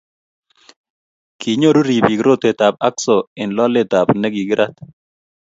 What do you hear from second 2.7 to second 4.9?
hakso eng loletab nekikirat